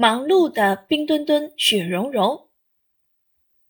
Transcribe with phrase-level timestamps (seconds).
[0.00, 2.48] 忙碌的冰墩墩、雪融融。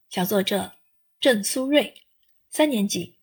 [0.08, 0.74] 小作者
[1.18, 2.04] 郑苏瑞，
[2.48, 3.16] 三年级。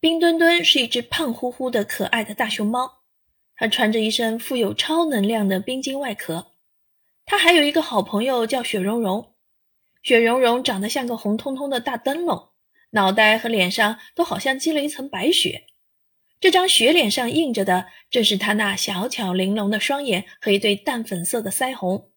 [0.00, 3.04] 冰墩墩是一只胖乎乎的可爱的大熊猫，
[3.56, 6.52] 它穿着一身富有超能量的冰晶外壳。
[7.24, 9.32] 它还有一个好朋友叫雪融融，
[10.02, 12.50] 雪融融长得像个红彤彤的大灯笼，
[12.90, 15.68] 脑袋和脸上都好像积了一层白雪。
[16.40, 22.12] 这张雪脸上印着的，正是他那小巧玲珑的双眼和一对淡粉色的腮红。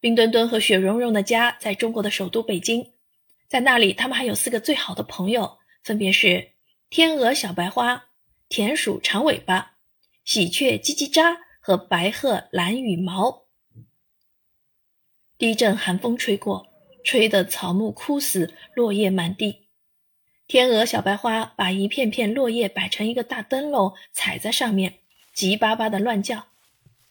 [0.00, 2.92] 冰墩墩和雪融融的家在中国的首都北京，
[3.48, 6.52] 在那里，他们还有四个最好的朋友，分别是。
[6.90, 8.06] 天鹅小白花、
[8.48, 9.76] 田鼠长尾巴、
[10.24, 13.46] 喜鹊叽叽喳和白鹤蓝羽毛。
[15.36, 16.66] 第一阵寒风吹过，
[17.04, 19.67] 吹得草木枯死，落叶满地。
[20.48, 25.00] 天鹅小白花把一片片落叶摆成一个大灯笼，踩在上面，
[25.34, 26.38] 急巴巴的乱叫：“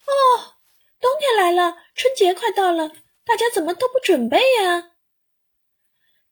[0.10, 0.58] 哦，
[1.00, 2.90] 冬天来了，春节快到了，
[3.24, 4.94] 大家怎么都不准备呀？”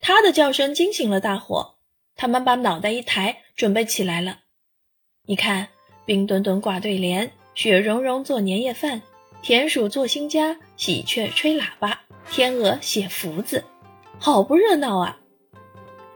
[0.01, 1.75] 它的叫声惊醒了大伙。
[2.15, 4.39] 他们把脑袋一抬，准备起来了。
[5.27, 5.67] 你看，
[6.05, 9.03] 冰墩墩挂对联，雪融融做年夜饭，
[9.43, 13.63] 田鼠做新家，喜鹊吹喇叭，天鹅写福字，
[14.17, 15.19] 好不热闹啊！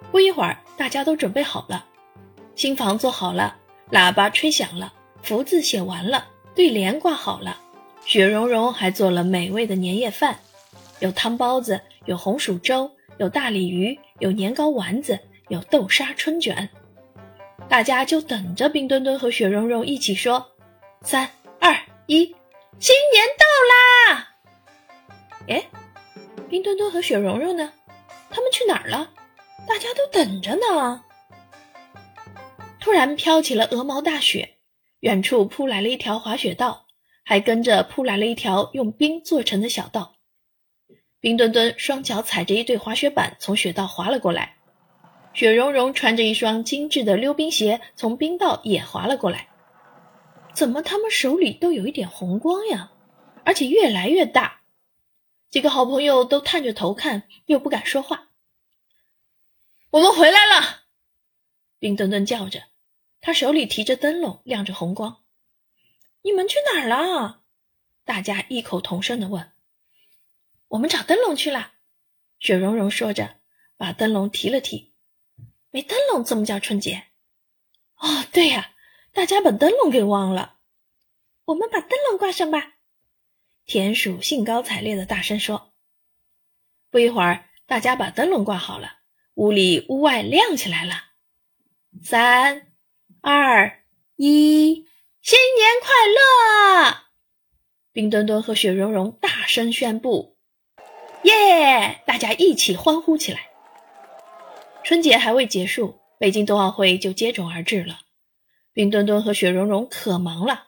[0.10, 1.84] 不一会儿，大家都准备好了，
[2.56, 3.58] 新房做好了，
[3.92, 7.60] 喇叭吹响了，福字写完了，对联挂好了，
[8.06, 10.40] 雪融融还做了美味的年夜饭，
[11.02, 15.20] 有汤包子，有红薯粥，有大鲤鱼，有年糕丸子。
[15.50, 16.70] 有豆沙春卷，
[17.68, 20.46] 大家就等着冰墩墩和雪融融一起说
[21.02, 21.28] ：“三
[21.60, 22.36] 二一，
[22.80, 24.28] 新年到啦！”
[25.50, 25.66] 哎，
[26.48, 27.74] 冰墩墩和雪融融呢？
[28.30, 29.10] 他们去哪儿了？
[29.68, 31.04] 大家都等着呢。
[32.80, 34.58] 突然飘起了鹅毛大雪，
[35.02, 36.86] 远处铺来了一条滑雪道，
[37.24, 40.16] 还跟着铺来了一条用冰做成的小道。
[41.20, 44.56] 冰墩墩双脚踩着一对滑雪板，从雪道滑了过来。
[45.34, 49.50] 雪融融穿着一双精致的溜冰鞋，从冰道也滑了过来。
[50.54, 52.92] 怎么他们手里都有一点红光呀？
[53.44, 54.62] 而且越来越大。
[55.50, 58.29] 几个好朋友都探着头看，又不敢说话。
[59.92, 60.84] 我们回来了！
[61.80, 62.66] 冰墩墩叫着，
[63.22, 65.24] 他手里提着灯笼，亮着红光。
[66.22, 67.42] 你们去哪儿了？
[68.04, 69.52] 大家异口同声的问。
[70.68, 71.74] 我们找灯笼去了。
[72.38, 73.38] 雪融融说着，
[73.78, 74.94] 把灯笼提了提。
[75.72, 77.08] 没灯笼怎么叫春节？
[77.96, 78.76] 哦，对呀，
[79.12, 80.58] 大家把灯笼给忘了。
[81.46, 82.74] 我们把灯笼挂上吧。
[83.66, 85.74] 田鼠兴高采烈的大声说。
[86.92, 88.99] 不一会儿，大家把灯笼挂好了，
[89.40, 90.96] 屋里屋外亮起来了。
[92.04, 92.74] 三、
[93.22, 93.86] 二、
[94.18, 94.86] 一，
[95.22, 96.98] 新年快乐！
[97.94, 100.36] 冰墩墩和雪融融大声宣布。
[101.24, 102.02] 耶！
[102.06, 103.48] 大家一起欢呼起来。
[104.84, 108.02] 春节还未结束，北京冬奥会就接踵而至了。
[108.74, 110.68] 冰墩墩和雪融融可忙了，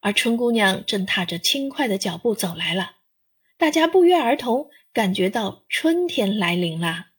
[0.00, 2.96] 而春姑娘正踏着轻快的脚步走来了。
[3.56, 7.10] 大家不约而同感觉到春天来临啦。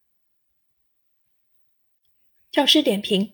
[2.50, 3.34] 教师点评：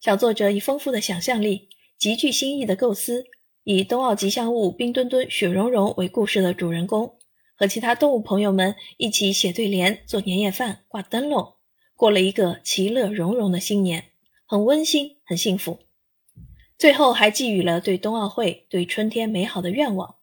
[0.00, 3.26] 小作者以丰富的想象力、极具新意的构思，
[3.64, 7.16] 以冬奥吉祥物冰墩墩、雪融融为故事的主人公，
[7.54, 11.54] 和其他动物朋友们一起写对联、做年夜饭、挂灯笼。
[11.94, 14.04] 过了一个其乐融融的新年，
[14.46, 15.80] 很温馨，很幸福。
[16.78, 20.16] 最后还寄予了对冬奥会、对春天美好的愿望。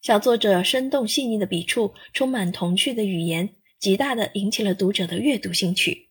[0.00, 6.07] 小作者生动细腻的笔触，充满童趣的语言，极大的引起了读者的阅读兴趣。